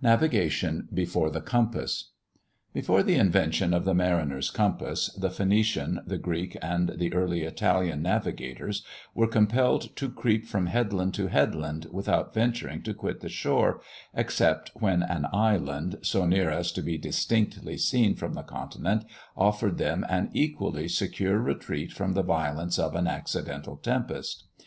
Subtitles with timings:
[0.00, 2.12] NAVIGATION BEFORE THE COMPASS.
[2.72, 8.00] Before the invention of the mariner's compass, the Phoenician, the Greek, and the early Italian
[8.00, 8.82] navigators
[9.14, 13.82] were compelled to creep from headland to headland, without venturing to quit the shore
[14.14, 19.04] except when an island, so near as to be distinctly seen from the continent,
[19.36, 24.44] offered them an equally secure retreat from the violence of an accidental tempest.